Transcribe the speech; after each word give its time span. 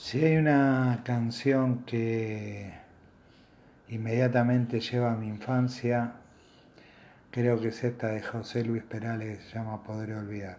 Si 0.00 0.24
hay 0.24 0.38
una 0.38 1.02
canción 1.04 1.84
que 1.84 2.72
inmediatamente 3.90 4.80
lleva 4.80 5.12
a 5.12 5.16
mi 5.16 5.28
infancia, 5.28 6.14
creo 7.30 7.60
que 7.60 7.68
es 7.68 7.84
esta 7.84 8.08
de 8.08 8.22
José 8.22 8.64
Luis 8.64 8.82
Perales 8.82 9.38
que 9.38 9.44
se 9.44 9.60
Podré 9.86 10.16
Olvidar. 10.16 10.56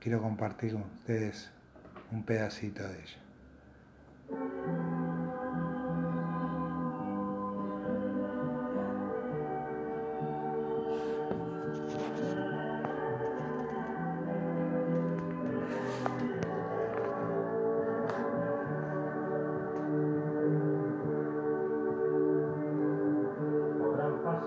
Quiero 0.00 0.22
compartir 0.22 0.72
con 0.72 0.84
ustedes 0.84 1.50
un 2.10 2.22
pedacito 2.22 2.82
de 2.82 2.94
ella. 2.94 3.18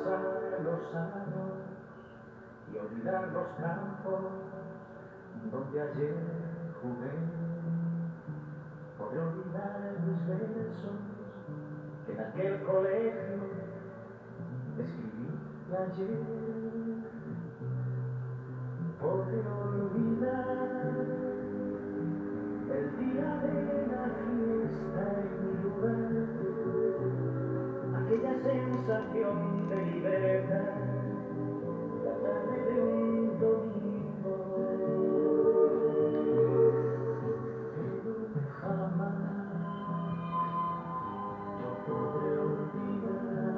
Los 0.05 0.95
años 0.95 1.51
y 2.73 2.77
olvidar 2.77 3.27
los 3.33 3.47
campos 3.59 4.21
donde 5.51 5.81
ayer 5.81 6.15
jugué. 6.81 7.11
Podré 8.97 9.19
olvidar 9.19 9.93
mis 10.05 10.27
versos 10.27 10.99
que 12.05 12.13
en 12.13 12.19
aquel 12.19 12.63
colegio 12.63 13.39
escribí 14.77 15.29
ayer. 15.71 16.60
Sensación 28.85 29.69
de 29.69 29.75
libertad, 29.85 30.73
la 32.03 32.13
tarde 32.23 32.57
de 32.65 32.81
un 32.81 33.39
domingo. 33.39 34.35
Jamás 38.59 39.17
yo 41.59 41.69
podré 41.85 42.31
olvidar 42.39 43.57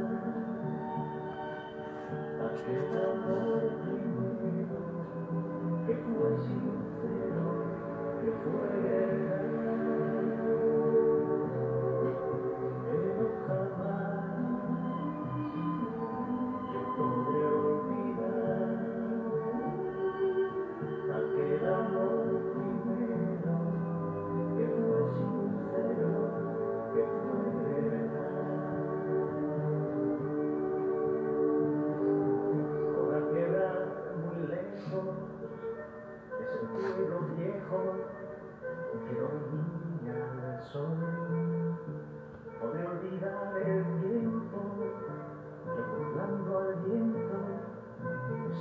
aquel 2.44 2.90
amor 3.12 3.62
primero 3.84 4.80
que 5.86 5.94
fue 5.96 6.30
sincero, 6.42 7.46
que 8.20 8.30
fue 8.44 8.68
verdad. 8.82 9.44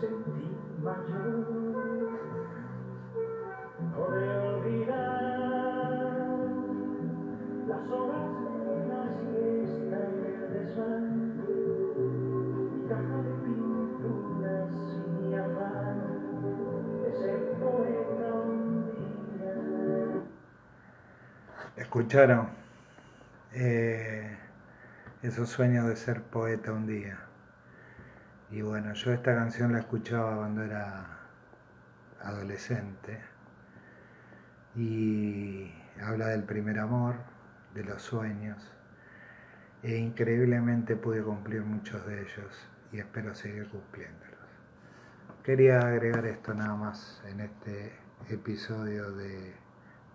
Sentí 0.03 0.51
mayor. 0.83 1.47
Podré 3.95 4.29
olvidar 4.49 4.99
las 7.69 7.85
horas 7.89 8.31
de 8.67 8.77
la 8.91 9.03
siesta 9.21 9.97
en 10.09 10.17
el 10.27 10.43
desván, 10.55 11.07
mi 11.97 12.89
caja 12.89 13.19
de 13.27 13.33
pinturas 13.45 14.73
y 14.93 15.11
mi 15.23 15.35
afán 15.37 15.99
de 17.05 17.11
ser 17.21 17.41
poeta 17.61 18.27
un 18.43 18.59
día. 19.37 19.55
¿Escucharon? 21.77 22.49
Eh, 23.53 24.37
esos 25.23 25.49
sueños 25.49 25.87
de 25.87 25.95
ser 25.95 26.23
poeta 26.23 26.73
un 26.73 26.89
día. 26.89 27.32
Y 28.53 28.61
bueno, 28.61 28.93
yo 28.93 29.13
esta 29.13 29.35
canción 29.35 29.73
la 29.73 29.79
escuchaba 29.79 30.37
cuando 30.37 30.63
era 30.63 31.07
adolescente 32.21 33.19
y 34.77 35.73
habla 36.03 36.27
del 36.29 36.45
primer 36.45 36.79
amor, 36.79 37.15
de 37.75 37.83
los 37.83 38.03
sueños 38.03 38.71
e 39.83 39.97
increíblemente 39.97 40.97
pude 40.97 41.23
cumplir 41.23 41.63
muchos 41.63 42.07
de 42.07 42.21
ellos 42.21 42.69
y 42.93 42.99
espero 42.99 43.35
seguir 43.35 43.69
cumpliéndolos. 43.71 44.29
Quería 45.43 45.81
agregar 45.81 46.27
esto 46.27 46.53
nada 46.53 46.75
más 46.75 47.23
en 47.27 47.41
este 47.41 47.99
episodio 48.29 49.13
de 49.13 49.55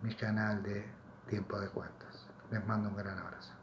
mi 0.03 0.13
canal 0.13 0.61
de 0.61 0.85
Tiempo 1.27 1.59
de 1.59 1.69
Cuentos. 1.69 2.29
Les 2.51 2.63
mando 2.67 2.89
un 2.89 2.97
gran 2.97 3.17
abrazo. 3.17 3.56